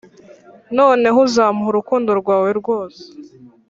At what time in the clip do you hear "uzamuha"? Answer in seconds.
1.27-1.69